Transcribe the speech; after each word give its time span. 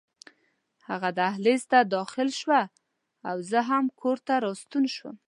هغه 0.89 1.09
دهلېز 1.19 1.63
ته 1.71 1.79
داخله 1.95 2.33
شوه 2.41 2.61
او 3.29 3.37
زه 3.49 3.59
هم 3.69 3.85
کور 4.01 4.17
ته 4.27 4.33
راستون 4.45 4.85
شوم. 4.95 5.15